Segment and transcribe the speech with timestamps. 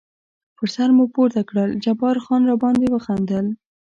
[0.57, 3.45] پر سر مو پورته کړل، جبار خان را باندې وخندل.